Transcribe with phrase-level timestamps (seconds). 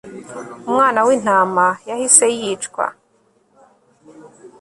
[0.69, 2.85] umwana wintama yahise yicwa